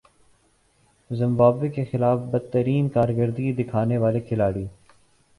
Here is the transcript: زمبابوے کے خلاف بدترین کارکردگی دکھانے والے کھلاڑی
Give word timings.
زمبابوے 1.09 1.69
کے 1.69 1.83
خلاف 1.91 2.19
بدترین 2.31 2.87
کارکردگی 2.89 3.51
دکھانے 3.53 3.97
والے 3.97 4.19
کھلاڑی 4.21 4.65